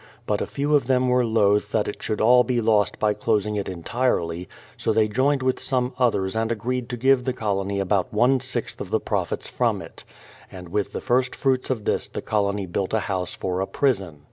[0.25, 3.55] But a few of them were loth that it should all be lost by closing
[3.55, 8.11] it entirely, so they joined with some others and agreed to give the colony about
[8.11, 10.03] one sixth of the profits from it;
[10.51, 14.19] and with the first fruits of this the colony built a house for a prison.